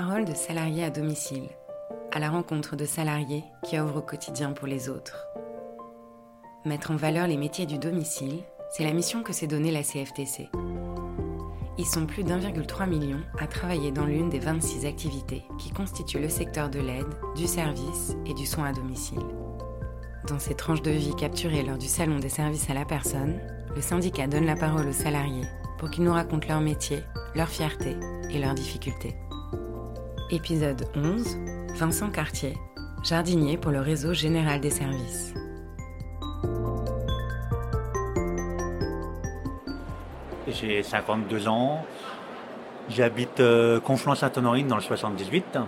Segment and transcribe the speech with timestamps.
[0.00, 1.48] parole de salariés à domicile,
[2.12, 5.26] à la rencontre de salariés qui œuvrent au quotidien pour les autres.
[6.64, 10.50] Mettre en valeur les métiers du domicile, c'est la mission que s'est donnée la CFTC.
[11.78, 16.28] Ils sont plus d'1,3 million à travailler dans l'une des 26 activités qui constituent le
[16.28, 19.26] secteur de l'aide, du service et du soin à domicile.
[20.28, 23.40] Dans ces tranches de vie capturées lors du Salon des services à la personne,
[23.74, 27.02] le syndicat donne la parole aux salariés pour qu'ils nous racontent leur métier,
[27.34, 27.96] leur fierté
[28.30, 29.16] et leurs difficultés.
[30.30, 31.38] Épisode 11
[31.76, 32.52] Vincent Cartier,
[33.02, 35.32] jardinier pour le réseau général des services.
[40.48, 41.82] J'ai 52 ans.
[42.90, 45.58] J'habite euh, Conflans-Sainte-Honorine dans le 78.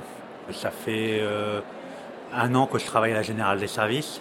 [0.53, 1.63] Ça fait euh,
[2.35, 4.21] un an que je travaille à la Générale des Services.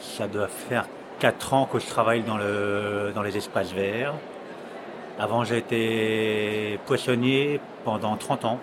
[0.00, 0.88] Ça doit faire
[1.20, 4.14] 4 ans que je travaille dans, le, dans les espaces verts.
[5.20, 8.58] Avant, j'ai été poissonnier pendant 30 ans.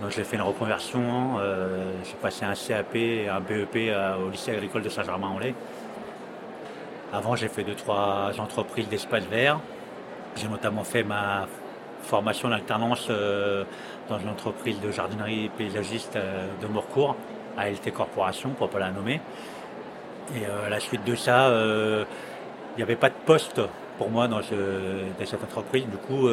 [0.00, 1.36] Donc, j'ai fait une reconversion.
[1.38, 5.54] Euh, j'ai passé un CAP et un BEP au lycée agricole de Saint-Germain-en-Laye.
[7.12, 9.60] Avant, j'ai fait deux, trois entreprises d'espaces verts.
[10.36, 11.46] J'ai notamment fait ma
[12.02, 13.64] formation d'alternance euh,
[14.08, 17.16] dans une entreprise de jardinerie paysagiste euh, de Morcourt,
[17.56, 19.20] ALT Corporation, pour ne pas la nommer.
[20.34, 23.60] Et euh, à la suite de ça, il n'y avait pas de poste
[23.98, 25.84] pour moi dans, cette entreprise.
[25.86, 26.28] Du coup,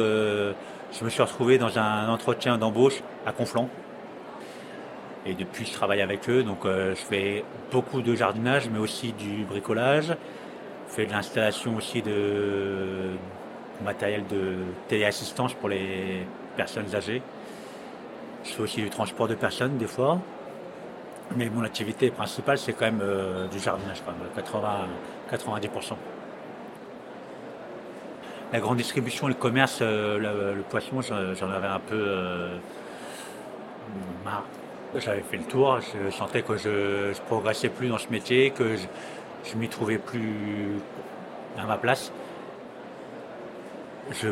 [0.92, 3.68] je me suis retrouvé dans un entretien d'embauche à Conflans.
[5.26, 6.42] Et depuis, je travaille avec eux.
[6.42, 10.14] Donc, je fais beaucoup de jardinage, mais aussi du bricolage.
[10.88, 13.10] Je fais de l'installation aussi de
[13.84, 14.54] matériel de
[14.88, 17.22] téléassistance pour les personnes âgées.
[18.44, 20.18] Je fais aussi du transport de personnes des fois.
[21.36, 24.88] Mais mon activité principale, c'est quand même euh, du jardinage, quand même, 80,
[25.30, 25.94] 90%.
[28.52, 32.56] La grande distribution, le commerce, euh, le, poisson, j'en avais un peu euh,
[34.24, 34.44] marre.
[34.96, 38.76] J'avais fait le tour, je sentais que je progressais plus dans ce métier, que
[39.44, 40.78] je m'y trouvais plus
[41.58, 42.10] à ma place
[44.12, 44.28] je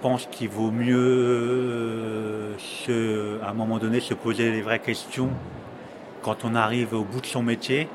[0.00, 2.56] pense qu'il vaut mieux,
[3.42, 5.30] à un moment donné, se poser les vraies questions
[6.22, 7.88] quand on arrive au bout de son métier,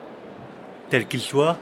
[0.89, 1.57] tel qu'il soit,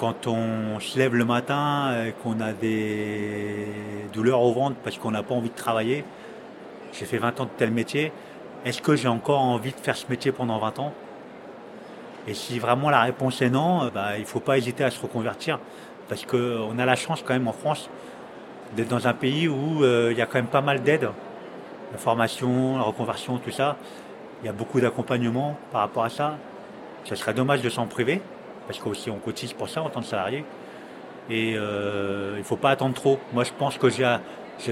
[0.00, 3.66] quand on se lève le matin et qu'on a des
[4.14, 6.06] douleurs au ventre parce qu'on n'a pas envie de travailler.
[6.94, 8.10] J'ai fait 20 ans de tel métier.
[8.64, 10.94] Est-ce que j'ai encore envie de faire ce métier pendant 20 ans?
[12.26, 14.98] Et si vraiment la réponse est non, bah, il ne faut pas hésiter à se
[15.02, 15.58] reconvertir.
[16.08, 17.90] Parce qu'on a la chance quand même en France
[18.74, 21.10] d'être dans un pays où euh, il y a quand même pas mal d'aides,
[21.92, 23.76] la formation, la reconversion, tout ça.
[24.42, 26.38] Il y a beaucoup d'accompagnement par rapport à ça.
[27.04, 28.22] Ce serait dommage de s'en priver,
[28.70, 30.44] parce qu'aussi on cotise pour ça en tant que salarié.
[31.28, 33.18] Et euh, il ne faut pas attendre trop.
[33.32, 34.04] Moi je pense que j'ai,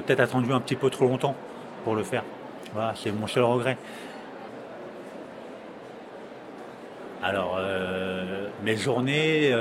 [0.00, 1.34] peut-être attendu un petit peu trop longtemps
[1.82, 2.22] pour le faire.
[2.74, 3.76] Voilà, c'est mon seul regret.
[7.22, 9.52] Alors, euh, mes journées,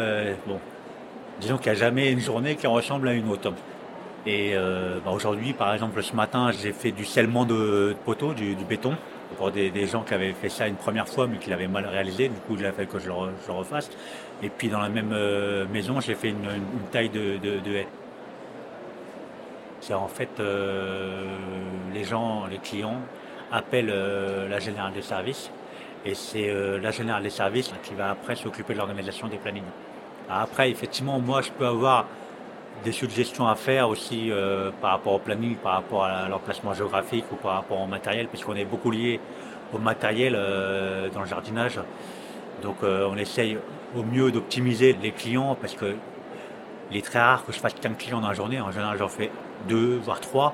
[0.46, 0.60] bon,
[1.42, 3.52] disons qu'il n'y a jamais une journée qui ressemble à une autre.
[4.28, 8.56] Et euh, bah, aujourd'hui, par exemple, ce matin, j'ai fait du scellement de, poteaux, du,
[8.70, 8.96] béton,
[9.36, 12.30] pour des, gens qui avaient fait ça une première fois, mais qui l'avaient mal réalisé.
[12.30, 13.14] Du coup, il a fallu que je le,
[13.54, 13.90] refasse.
[14.42, 16.48] Et puis, dans la même euh, maison, j'ai fait une,
[16.92, 17.40] taille de,
[17.76, 17.88] haie.
[19.82, 21.26] C'est en fait, euh,
[21.94, 23.00] les gens, les clients,
[23.52, 23.94] appellent
[24.50, 25.50] la générale des services.
[26.06, 29.64] Et c'est la générale des services qui va après s'occuper de l'organisation des plannings.
[30.30, 32.06] Après, effectivement, moi, je peux avoir
[32.84, 37.26] des suggestions à faire aussi euh, par rapport au planning, par rapport à l'emplacement géographique
[37.32, 39.20] ou par rapport au matériel, puisqu'on est beaucoup lié
[39.74, 41.80] au matériel euh, dans le jardinage.
[42.62, 43.58] Donc euh, on essaye
[43.96, 45.96] au mieux d'optimiser les clients parce que
[46.90, 48.62] il est très rare que je fasse qu'un client dans la journée.
[48.62, 49.30] En général, j'en fais
[49.68, 50.54] deux, voire trois.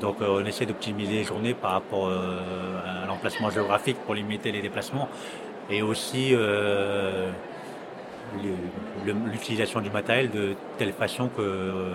[0.00, 5.08] Donc on essaie d'optimiser les journées par rapport à l'emplacement géographique pour limiter les déplacements
[5.70, 6.34] et aussi
[9.04, 11.94] l'utilisation du matériel de telle façon que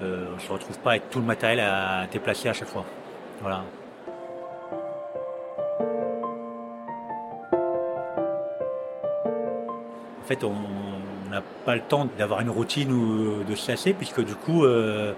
[0.00, 2.84] euh, on ne se retrouve pas avec tout le matériel à déplacer à chaque fois.
[3.40, 3.64] Voilà.
[10.20, 10.54] En fait, on
[11.30, 15.14] n'a pas le temps d'avoir une routine ou de se lasser, puisque du coup, euh,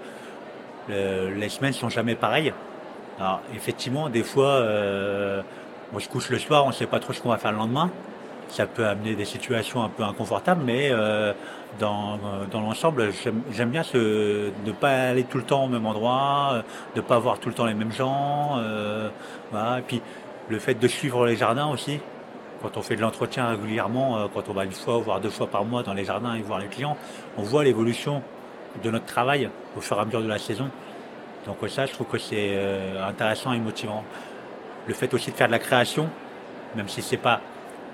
[0.87, 2.53] les semaines sont jamais pareilles.
[3.19, 5.41] Alors, effectivement, des fois, euh,
[5.93, 7.57] on se couche le soir, on ne sait pas trop ce qu'on va faire le
[7.57, 7.91] lendemain
[8.51, 11.33] ça peut amener des situations un peu inconfortables, mais euh,
[11.79, 12.19] dans,
[12.53, 13.11] l'ensemble,
[13.51, 16.61] j'aime bien ce, ne pas aller tout le temps au même endroit, euh,
[16.93, 18.57] de ne pas voir tout le temps les mêmes gens.
[18.57, 19.09] Euh,
[19.53, 20.01] Et puis
[20.49, 22.01] le fait de suivre les jardins aussi,
[22.61, 25.63] quand on fait de l'entretien régulièrement, quand on va une fois, voire deux fois par
[25.63, 26.97] mois dans les jardins et voir les clients,
[27.37, 28.21] on voit l'évolution
[28.83, 30.69] de notre travail au fur et à mesure de la saison.
[31.47, 32.55] Donc ça, je trouve que c'est
[33.01, 34.03] intéressant et motivant.
[34.87, 36.07] Le fait aussi de faire de la création,
[36.75, 37.41] même si c'est pas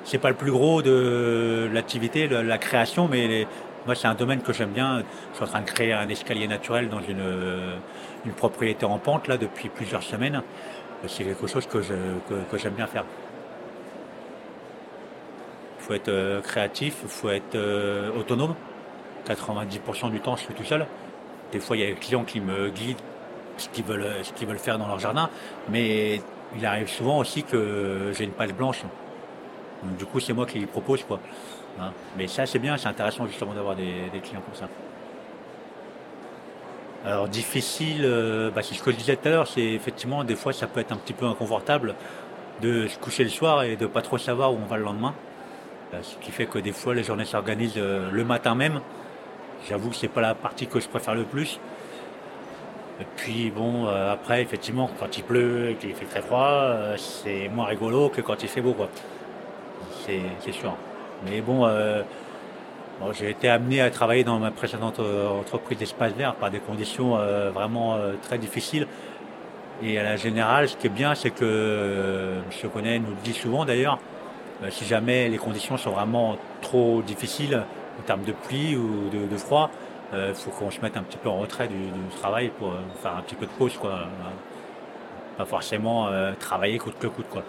[0.07, 3.45] c'est pas le plus gros de l'activité, la création, mais
[3.85, 5.03] moi c'est un domaine que j'aime bien.
[5.31, 7.77] Je suis en train de créer un escalier naturel dans une,
[8.25, 10.41] une propriété en pente là depuis plusieurs semaines.
[11.07, 13.03] C'est quelque chose que, que, j'aime bien faire.
[15.79, 18.55] Il faut être euh, créatif, il faut être euh, autonome.
[19.27, 20.87] 90% du temps, je suis tout seul.
[21.51, 22.97] Des fois, il y a des clients qui me guident
[23.57, 25.29] ce qu'ils veulent, ce qu'ils veulent faire dans leur jardin,
[25.69, 26.21] mais
[26.57, 28.83] il arrive souvent aussi que j'ai une page blanche
[29.83, 31.03] du coup, c'est moi qui propose.
[31.03, 31.19] Quoi.
[31.79, 31.91] Hein.
[32.17, 34.67] Mais ça, c'est bien, c'est intéressant justement d'avoir des, clients comme ça.
[37.05, 40.35] Alors difficile, euh, bah, c'est ce que je disais tout à l'heure, c'est effectivement des
[40.35, 41.95] fois ça peut être un petit peu inconfortable
[42.61, 45.13] de se coucher le soir et de pas trop savoir où on va le lendemain.
[45.93, 48.81] Euh, ce qui fait que des fois les journées s'organisent euh, le matin même.
[49.69, 51.59] J'avoue que c'est pas la partie que je préfère le plus.
[52.99, 57.65] Et puis bon, après effectivement quand il pleut et qu'il fait très froid, c'est moins
[57.65, 58.89] rigolo que quand il fait beau quoi
[60.39, 60.75] c'est sûr.
[61.25, 62.03] Mais euh,
[62.99, 66.59] bon, j'ai été amené à travailler dans ma précédente euh, entreprise d'espace vert par des
[66.59, 68.87] conditions euh, vraiment très difficiles.
[69.83, 72.69] Et à la générale, ce qui est bien, c'est que M.
[72.71, 73.99] Connet nous le dit souvent d'ailleurs,
[74.71, 77.63] si jamais les conditions sont vraiment trop difficiles
[77.99, 79.69] en termes de pluie ou de, froid,
[80.13, 81.75] il faut qu'on se mette un petit peu en retrait du,
[82.19, 83.77] travail pour faire un petit peu de pause.
[83.77, 83.99] Quoi.
[85.37, 87.29] Pas forcément travailler coûte que coûte.
[87.29, 87.43] Quoi.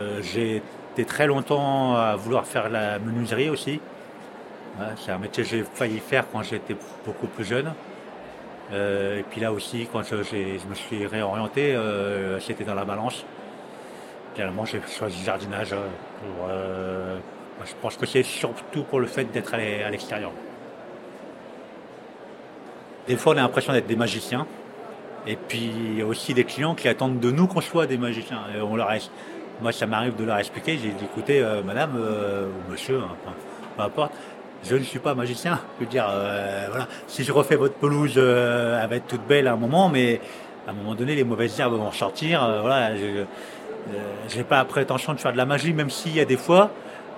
[0.00, 0.62] Euh, j'ai
[0.92, 3.80] été très longtemps à vouloir faire la menuiserie aussi.
[4.96, 7.72] c'est un métier que j'ai failli faire quand j'étais beaucoup plus jeune.
[8.72, 13.24] Euh, et puis là aussi, quand je, me suis réorienté, euh, c'était dans la balance.
[14.34, 15.74] Finalement, j'ai choisi le jardinage.
[17.64, 20.32] je pense que c'est surtout pour le fait d'être à l'extérieur.
[23.06, 24.46] Des fois, on a l'impression d'être des magiciens.
[25.26, 27.96] Et puis, il y a aussi des clients qui attendent de nous qu'on soit des
[27.96, 28.40] magiciens.
[28.56, 29.12] Et on leur reste.
[29.60, 30.78] Moi, ça m'arrive de leur expliquer.
[30.82, 33.32] J'ai dit, écoutez, euh, madame euh, ou monsieur, hein,
[33.76, 34.12] peu importe,
[34.64, 35.60] je ne suis pas magicien.
[35.78, 39.46] Je veux dire, euh, voilà, si je refais votre pelouse, elle va être toute belle
[39.46, 40.20] à un moment, mais
[40.66, 42.40] à un moment donné, les mauvaises herbes vont ressortir.
[42.62, 46.24] voilà, je n'ai pas la prétention de faire de la magie, même s'il y a
[46.24, 46.70] des fois,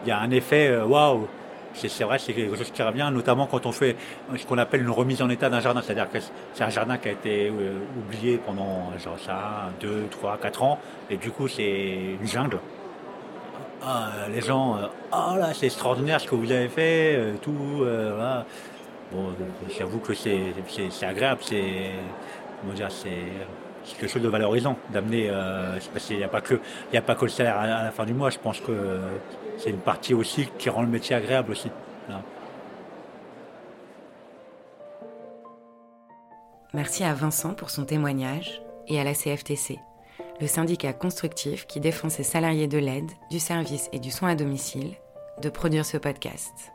[0.05, 1.29] il y a un effet waouh
[1.77, 3.97] c'est vrai, c'est quelque chose qui revient, notamment quand on fait
[4.37, 5.83] ce qu'on appelle une remise en état d'un jardin.
[5.83, 6.19] C'est-à-dire que
[6.55, 10.79] c'est un jardin qui a été euh, oublié pendant genre ça, 2, 3, 4 ans,
[11.11, 12.59] et du coup c'est une jungle.
[13.83, 17.85] Ah, les gens, euh, ah là, c'est extraordinaire ce que vous avez fait, euh, tout.
[19.13, 19.29] Bon,
[19.79, 20.53] j'avoue que c'est
[21.03, 21.93] agréable, c'est
[22.89, 23.11] c'est
[23.95, 25.31] quelque chose de valorisant d'amener.
[26.11, 26.61] il n'y a pas que
[26.93, 28.31] il a pas que le salaire à, la fin du mois.
[28.31, 29.01] Je pense que
[29.59, 31.71] c'est une partie aussi qui rend le métier agréable aussi.
[36.77, 39.79] Merci à Vincent pour son témoignage et à la CFTC,
[40.43, 44.35] le syndicat constructif qui défend ses salariés de l'aide, du service et du soin à
[44.35, 44.93] domicile,
[45.41, 46.75] de produire ce podcast.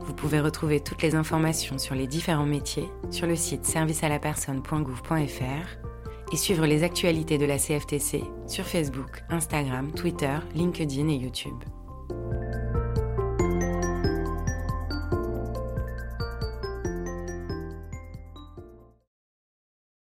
[0.00, 5.93] Vous pouvez retrouver toutes les informations sur les différents métiers sur le site servicealapersonne.gouv.fr
[6.34, 11.62] et suivre les actualités de la CFTC sur Facebook, Instagram, Twitter, LinkedIn et YouTube.